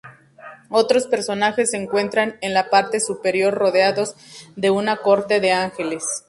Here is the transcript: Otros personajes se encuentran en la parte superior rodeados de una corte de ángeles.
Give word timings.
Otros 0.71 1.05
personajes 1.05 1.69
se 1.69 1.77
encuentran 1.77 2.35
en 2.41 2.55
la 2.55 2.71
parte 2.71 2.99
superior 2.99 3.53
rodeados 3.53 4.15
de 4.55 4.71
una 4.71 4.97
corte 4.97 5.39
de 5.39 5.51
ángeles. 5.51 6.03